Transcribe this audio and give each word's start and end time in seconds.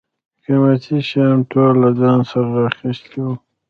قیمتي 0.43 0.97
شیان 1.09 1.37
یې 1.43 1.47
ټول 1.51 1.73
له 1.83 1.89
ځان 1.99 2.19
سره 2.29 2.47
را 2.55 2.63
اخیستي 2.71 3.17
و. 3.23 3.27